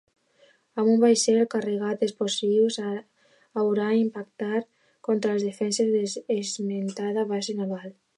Amb 0.83 0.87
un 0.91 0.95
vaixell 1.01 1.41
carregat 1.49 1.99
d'explosius 1.99 2.77
haurà 2.85 3.89
d'impactar 3.91 4.63
contra 5.09 5.35
les 5.37 5.45
defenses 5.49 5.93
de 5.97 6.03
l'esmentada 6.35 7.27
base 7.35 7.57
naval. 7.61 7.87